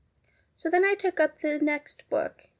"'So 0.55 0.67
then 0.67 0.83
I 0.83 0.95
took 0.95 1.19
up 1.19 1.41
the 1.41 1.59
next 1.59 2.09
book. 2.09 2.47